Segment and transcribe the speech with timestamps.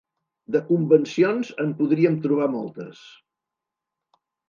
[0.55, 3.07] De convencions en podríem trobar moltes.